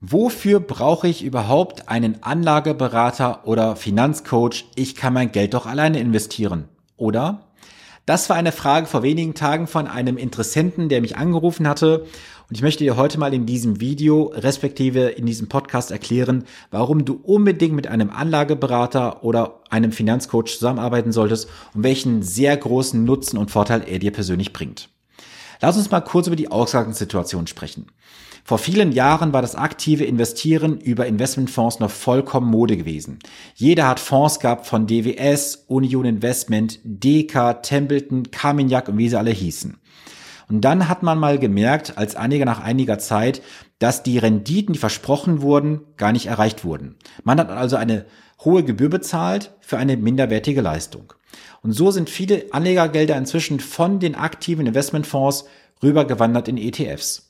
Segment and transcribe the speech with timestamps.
[0.00, 4.66] Wofür brauche ich überhaupt einen Anlageberater oder Finanzcoach?
[4.76, 7.48] Ich kann mein Geld doch alleine investieren, oder?
[8.06, 12.06] Das war eine Frage vor wenigen Tagen von einem Interessenten, der mich angerufen hatte.
[12.48, 17.04] Und ich möchte dir heute mal in diesem Video, respektive in diesem Podcast erklären, warum
[17.04, 23.36] du unbedingt mit einem Anlageberater oder einem Finanzcoach zusammenarbeiten solltest und welchen sehr großen Nutzen
[23.36, 24.90] und Vorteil er dir persönlich bringt.
[25.60, 27.86] Lass uns mal kurz über die Ausgangssituation sprechen.
[28.44, 33.18] Vor vielen Jahren war das aktive Investieren über Investmentfonds noch vollkommen Mode gewesen.
[33.54, 39.32] Jeder hat Fonds gehabt von DWS, Union Investment, DK, Templeton, Carmignac und wie sie alle
[39.32, 39.76] hießen.
[40.48, 43.42] Und dann hat man mal gemerkt, als Anleger nach einiger Zeit,
[43.78, 46.96] dass die Renditen, die versprochen wurden, gar nicht erreicht wurden.
[47.24, 48.06] Man hat also eine
[48.42, 51.12] hohe Gebühr bezahlt für eine minderwertige Leistung.
[51.62, 55.44] Und so sind viele Anlegergelder inzwischen von den aktiven Investmentfonds
[55.82, 57.28] rübergewandert in ETFs.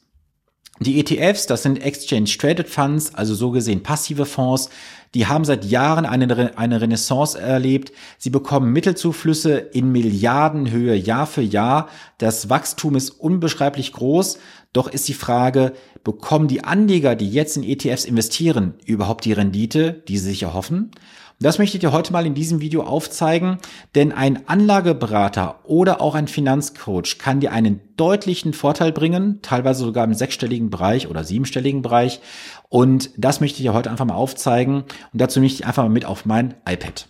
[0.80, 4.70] Die ETFs, das sind Exchange Traded Funds, also so gesehen passive Fonds,
[5.14, 7.92] die haben seit Jahren eine, eine Renaissance erlebt.
[8.18, 11.88] Sie bekommen Mittelzuflüsse in Milliardenhöhe Jahr für Jahr.
[12.18, 14.38] Das Wachstum ist unbeschreiblich groß.
[14.72, 15.72] Doch ist die Frage,
[16.04, 20.92] bekommen die Anleger, die jetzt in ETFs investieren, überhaupt die Rendite, die sie sich erhoffen?
[21.40, 23.58] Das möchte ich dir heute mal in diesem Video aufzeigen,
[23.94, 30.02] denn ein Anlageberater oder auch ein Finanzcoach kann dir einen deutlichen Vorteil bringen, teilweise sogar
[30.04, 32.20] im sechsstelligen Bereich oder siebenstelligen Bereich.
[32.68, 34.82] Und das möchte ich dir heute einfach mal aufzeigen.
[35.12, 37.08] Und dazu möchte ich einfach mal mit auf mein iPad.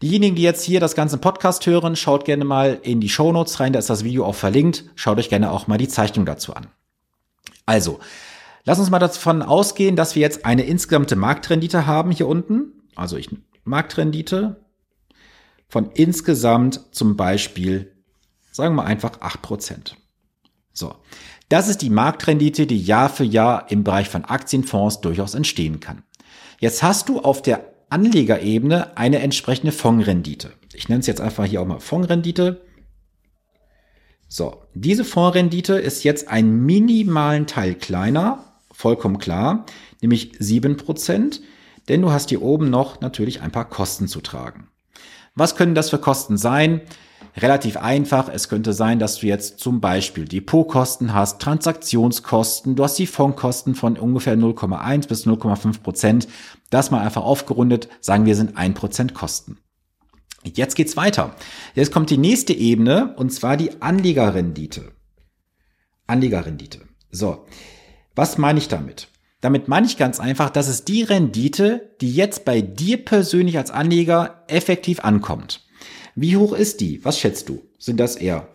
[0.00, 3.58] Diejenigen, die jetzt hier das ganze Podcast hören, schaut gerne mal in die Show Notes
[3.58, 4.84] rein, da ist das Video auch verlinkt.
[4.94, 6.68] Schaut euch gerne auch mal die Zeichnung dazu an.
[7.64, 7.98] Also,
[8.64, 12.72] lass uns mal davon ausgehen, dass wir jetzt eine insgesamte Marktrendite haben hier unten.
[12.94, 13.30] Also ich
[13.66, 14.64] Marktrendite
[15.68, 17.92] von insgesamt zum Beispiel,
[18.52, 19.94] sagen wir einfach 8%.
[20.72, 20.94] So.
[21.48, 26.02] Das ist die Marktrendite, die Jahr für Jahr im Bereich von Aktienfonds durchaus entstehen kann.
[26.58, 30.52] Jetzt hast du auf der Anlegerebene eine entsprechende Fondsrendite.
[30.74, 32.62] Ich nenne es jetzt einfach hier auch mal Fondsrendite.
[34.28, 39.66] So, diese Fondsrendite ist jetzt einen minimalen Teil kleiner, vollkommen klar,
[40.00, 41.40] nämlich 7%
[41.88, 44.68] denn du hast hier oben noch natürlich ein paar Kosten zu tragen.
[45.34, 46.80] Was können das für Kosten sein?
[47.36, 48.30] Relativ einfach.
[48.30, 53.74] Es könnte sein, dass du jetzt zum Beispiel Depotkosten hast, Transaktionskosten, du hast die Fondkosten
[53.74, 56.28] von ungefähr 0,1 bis 0,5 Prozent.
[56.70, 59.58] Das mal einfach aufgerundet, sagen wir sind 1 Prozent Kosten.
[60.44, 61.34] Jetzt geht's weiter.
[61.74, 64.92] Jetzt kommt die nächste Ebene und zwar die Anlegerrendite.
[66.06, 66.80] Anlegerrendite.
[67.10, 67.46] So.
[68.14, 69.08] Was meine ich damit?
[69.46, 73.70] Damit meine ich ganz einfach, dass es die Rendite, die jetzt bei dir persönlich als
[73.70, 75.64] Anleger effektiv ankommt.
[76.16, 77.04] Wie hoch ist die?
[77.04, 77.62] Was schätzt du?
[77.78, 78.48] Sind das eher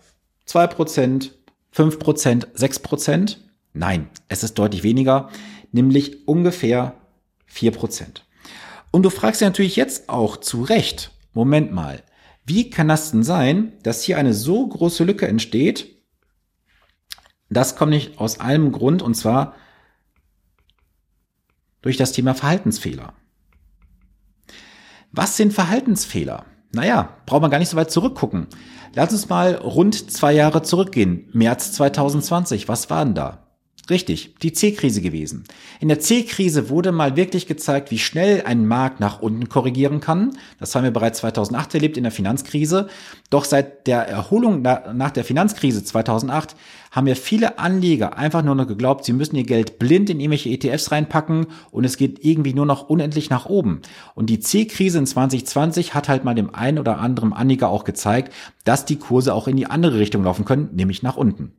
[0.50, 1.30] 2%,
[1.74, 3.38] 5%, 6%?
[3.72, 5.30] Nein, es ist deutlich weniger,
[5.72, 6.96] nämlich ungefähr
[7.50, 8.24] 4%.
[8.92, 12.04] Und du fragst dich natürlich jetzt auch zu Recht, Moment mal,
[12.46, 16.04] wie kann das denn sein, dass hier eine so große Lücke entsteht?
[17.50, 19.56] Das kommt nicht aus einem Grund, und zwar
[21.82, 23.14] durch das Thema Verhaltensfehler.
[25.12, 26.46] Was sind Verhaltensfehler?
[26.74, 28.48] Naja, braucht man gar nicht so weit zurückgucken.
[28.94, 31.30] Lass uns mal rund zwei Jahre zurückgehen.
[31.34, 33.41] März 2020, was war denn da?
[33.90, 35.44] Richtig, die C-Krise gewesen.
[35.80, 40.38] In der C-Krise wurde mal wirklich gezeigt, wie schnell ein Markt nach unten korrigieren kann.
[40.60, 42.88] Das haben wir bereits 2008 erlebt in der Finanzkrise.
[43.32, 46.56] Doch seit der Erholung nach der Finanzkrise 2008
[46.92, 50.50] haben ja viele Anleger einfach nur noch geglaubt, sie müssen ihr Geld blind in irgendwelche
[50.50, 53.82] ETFs reinpacken und es geht irgendwie nur noch unendlich nach oben.
[54.14, 58.34] Und die C-Krise in 2020 hat halt mal dem einen oder anderen Anleger auch gezeigt,
[58.66, 61.54] dass die Kurse auch in die andere Richtung laufen können, nämlich nach unten.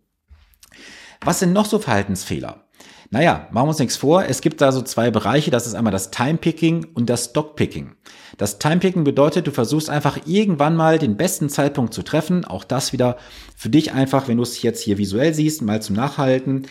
[1.24, 2.64] Was sind noch so Verhaltensfehler?
[3.10, 4.24] Naja, machen wir uns nichts vor.
[4.24, 5.50] Es gibt da so zwei Bereiche.
[5.50, 7.92] Das ist einmal das Time-Picking und das Stock-Picking.
[8.38, 12.44] Das Time-Picking bedeutet, du versuchst einfach irgendwann mal den besten Zeitpunkt zu treffen.
[12.44, 13.18] Auch das wieder
[13.54, 16.66] für dich einfach, wenn du es jetzt hier visuell siehst, mal zum Nachhalten.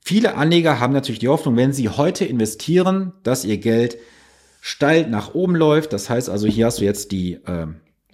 [0.00, 3.98] Viele Anleger haben natürlich die Hoffnung, wenn sie heute investieren, dass ihr Geld
[4.60, 5.92] steil nach oben läuft.
[5.92, 7.66] Das heißt also, hier hast du jetzt die äh,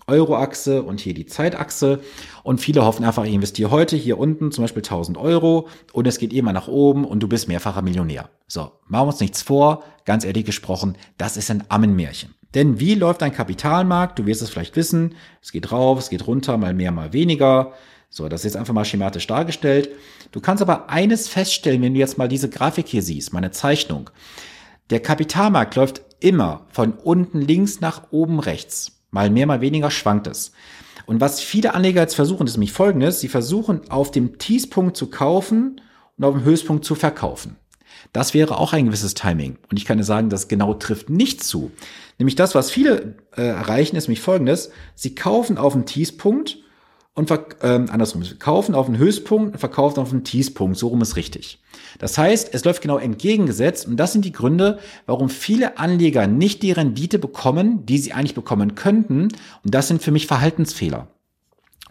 [0.06, 2.00] Euro-Achse und hier die Zeitachse.
[2.42, 6.18] Und viele hoffen einfach, ich investiere heute hier unten zum Beispiel 1000 Euro und es
[6.18, 8.30] geht immer nach oben und du bist mehrfacher Millionär.
[8.46, 9.84] So, machen wir uns nichts vor.
[10.04, 12.34] Ganz ehrlich gesprochen, das ist ein Ammenmärchen.
[12.54, 14.18] Denn wie läuft ein Kapitalmarkt?
[14.18, 15.14] Du wirst es vielleicht wissen.
[15.40, 17.72] Es geht rauf, es geht runter, mal mehr, mal weniger.
[18.08, 19.90] So, das ist jetzt einfach mal schematisch dargestellt.
[20.32, 24.10] Du kannst aber eines feststellen, wenn du jetzt mal diese Grafik hier siehst, meine Zeichnung.
[24.90, 28.99] Der Kapitalmarkt läuft immer von unten links nach oben rechts.
[29.10, 30.52] Mal mehr, mal weniger schwankt es.
[31.06, 33.20] Und was viele Anleger jetzt versuchen, ist nämlich folgendes.
[33.20, 35.80] Sie versuchen auf dem Tiefpunkt zu kaufen
[36.16, 37.56] und auf dem Höchstpunkt zu verkaufen.
[38.12, 39.58] Das wäre auch ein gewisses Timing.
[39.70, 41.70] Und ich kann dir sagen, das genau trifft nicht zu.
[42.18, 44.70] Nämlich das, was viele äh, erreichen, ist nämlich folgendes.
[44.94, 46.58] Sie kaufen auf einen Tiefpunkt
[47.20, 47.30] und
[47.62, 50.78] ähm, andersrum, sie kaufen auf einen Höchstpunkt und verkaufen auf einen Tiefpunkt.
[50.78, 51.60] So rum ist richtig.
[51.98, 56.62] Das heißt, es läuft genau entgegengesetzt und das sind die Gründe, warum viele Anleger nicht
[56.62, 59.28] die Rendite bekommen, die sie eigentlich bekommen könnten.
[59.62, 61.08] Und das sind für mich Verhaltensfehler.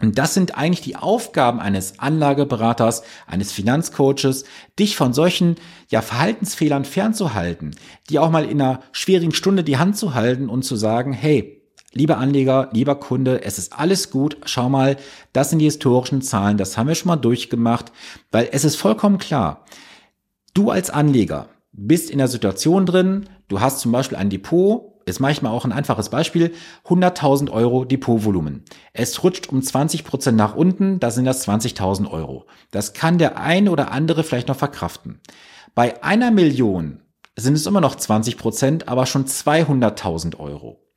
[0.00, 4.44] Und das sind eigentlich die Aufgaben eines Anlageberaters, eines Finanzcoaches,
[4.78, 5.56] dich von solchen
[5.90, 7.76] ja, Verhaltensfehlern fernzuhalten,
[8.08, 11.59] die auch mal in einer schwierigen Stunde die Hand zu halten und zu sagen, hey,
[11.92, 14.36] Lieber Anleger, lieber Kunde, es ist alles gut.
[14.44, 14.96] Schau mal,
[15.32, 17.90] das sind die historischen Zahlen, das haben wir schon mal durchgemacht,
[18.30, 19.64] weil es ist vollkommen klar.
[20.54, 25.18] Du als Anleger bist in der Situation drin, du hast zum Beispiel ein Depot, ist
[25.18, 26.52] manchmal auch ein einfaches Beispiel,
[26.86, 28.64] 100.000 Euro Depotvolumen.
[28.92, 32.46] Es rutscht um 20 Prozent nach unten, da sind das 20.000 Euro.
[32.70, 35.20] Das kann der eine oder andere vielleicht noch verkraften.
[35.74, 37.00] Bei einer Million
[37.36, 40.89] sind es immer noch 20 Prozent, aber schon 200.000 Euro.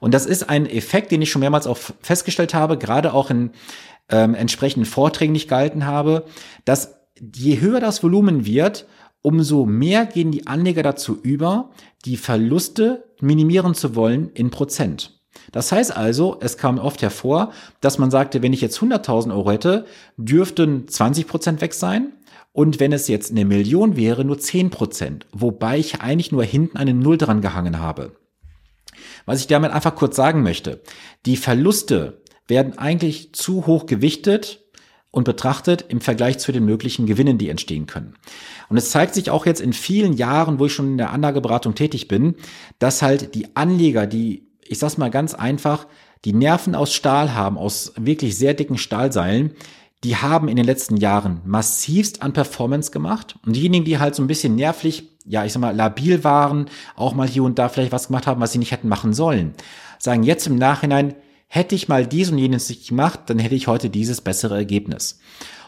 [0.00, 3.50] Und das ist ein Effekt, den ich schon mehrmals auch festgestellt habe, gerade auch in
[4.08, 6.24] ähm, entsprechenden Vorträgen, die ich gehalten habe,
[6.64, 8.86] dass je höher das Volumen wird,
[9.22, 11.70] umso mehr gehen die Anleger dazu über,
[12.04, 15.20] die Verluste minimieren zu wollen in Prozent.
[15.52, 19.50] Das heißt also, es kam oft hervor, dass man sagte, wenn ich jetzt 100.000 Euro
[19.50, 19.84] hätte,
[20.16, 22.12] dürften 20 Prozent weg sein.
[22.52, 25.26] Und wenn es jetzt eine Million wäre, nur 10 Prozent.
[25.32, 28.12] Wobei ich eigentlich nur hinten eine Null dran gehangen habe.
[29.30, 30.82] Was ich damit einfach kurz sagen möchte,
[31.24, 34.64] die Verluste werden eigentlich zu hoch gewichtet
[35.12, 38.14] und betrachtet im Vergleich zu den möglichen Gewinnen, die entstehen können.
[38.68, 41.76] Und es zeigt sich auch jetzt in vielen Jahren, wo ich schon in der Anlageberatung
[41.76, 42.34] tätig bin,
[42.80, 45.86] dass halt die Anleger, die, ich sag's mal ganz einfach,
[46.24, 49.52] die Nerven aus Stahl haben, aus wirklich sehr dicken Stahlseilen,
[50.02, 53.36] die haben in den letzten Jahren massivst an Performance gemacht.
[53.46, 57.14] Und diejenigen, die halt so ein bisschen nervlich, ja, ich sag mal, labil waren, auch
[57.14, 59.54] mal hier und da vielleicht was gemacht haben, was sie nicht hätten machen sollen,
[59.98, 61.14] sagen jetzt im Nachhinein,
[61.46, 65.18] hätte ich mal dies und jenes nicht gemacht, dann hätte ich heute dieses bessere Ergebnis.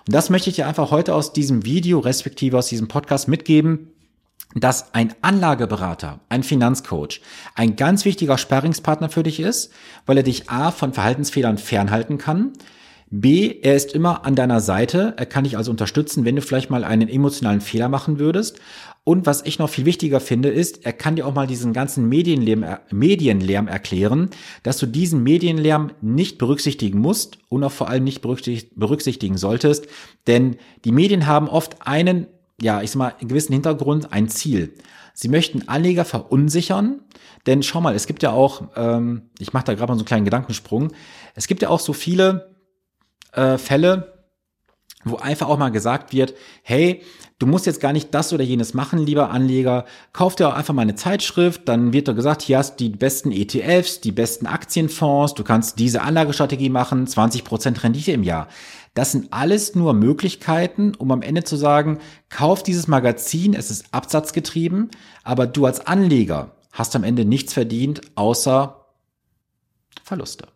[0.06, 3.88] Und das möchte ich dir einfach heute aus diesem Video, respektive aus diesem Podcast mitgeben,
[4.54, 7.20] dass ein Anlageberater, ein Finanzcoach,
[7.54, 9.72] ein ganz wichtiger Sparringspartner für dich ist,
[10.06, 12.52] weil er dich A von Verhaltensfehlern fernhalten kann,
[13.14, 16.70] B, er ist immer an deiner Seite, er kann dich also unterstützen, wenn du vielleicht
[16.70, 18.58] mal einen emotionalen Fehler machen würdest.
[19.04, 22.08] Und was ich noch viel wichtiger finde, ist, er kann dir auch mal diesen ganzen
[22.08, 24.30] Medienlärm, Medienlärm erklären,
[24.62, 29.88] dass du diesen Medienlärm nicht berücksichtigen musst und auch vor allem nicht berücksichtigen solltest.
[30.28, 32.28] Denn die Medien haben oft einen,
[32.60, 34.74] ja, ich sag mal, einen gewissen Hintergrund, ein Ziel.
[35.14, 37.00] Sie möchten Anleger verunsichern,
[37.46, 40.06] denn schau mal, es gibt ja auch, ähm, ich mache da gerade mal so einen
[40.06, 40.92] kleinen Gedankensprung,
[41.34, 42.56] es gibt ja auch so viele
[43.32, 44.11] äh, Fälle,
[45.04, 47.02] wo einfach auch mal gesagt wird, hey,
[47.38, 50.74] du musst jetzt gar nicht das oder jenes machen, lieber Anleger, kauf dir auch einfach
[50.74, 54.46] mal eine Zeitschrift, dann wird dir gesagt, hier hast du die besten ETFs, die besten
[54.46, 58.48] Aktienfonds, du kannst diese Anlagestrategie machen, 20% Rendite im Jahr.
[58.94, 61.98] Das sind alles nur Möglichkeiten, um am Ende zu sagen,
[62.28, 64.90] kauf dieses Magazin, es ist absatzgetrieben,
[65.24, 68.86] aber du als Anleger hast am Ende nichts verdient, außer
[70.04, 70.48] Verluste.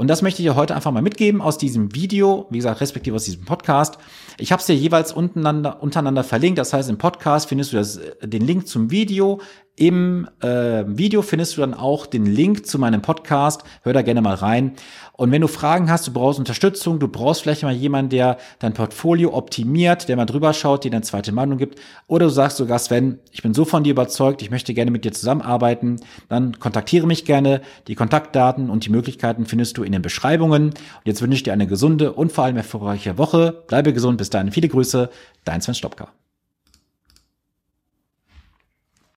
[0.00, 3.16] Und das möchte ich dir heute einfach mal mitgeben aus diesem Video, wie gesagt, respektive
[3.16, 3.98] aus diesem Podcast.
[4.38, 6.58] Ich habe es dir jeweils untereinander, untereinander verlinkt.
[6.58, 9.42] Das heißt, im Podcast findest du das, äh, den Link zum Video.
[9.76, 13.62] Im äh, Video findest du dann auch den Link zu meinem Podcast.
[13.82, 14.74] Hör da gerne mal rein.
[15.14, 18.74] Und wenn du Fragen hast, du brauchst Unterstützung, du brauchst vielleicht mal jemanden, der dein
[18.74, 22.78] Portfolio optimiert, der mal drüber schaut, dir eine zweite Meinung gibt, oder du sagst sogar,
[22.78, 25.96] Sven, ich bin so von dir überzeugt, ich möchte gerne mit dir zusammenarbeiten,
[26.28, 27.62] dann kontaktiere mich gerne.
[27.86, 30.70] Die Kontaktdaten und die Möglichkeiten findest du in den Beschreibungen.
[30.70, 33.62] Und jetzt wünsche ich dir eine gesunde und vor allem erfolgreiche Woche.
[33.66, 34.52] Bleibe gesund, bis dahin.
[34.52, 35.10] Viele Grüße,
[35.44, 36.08] dein Sven Stopka.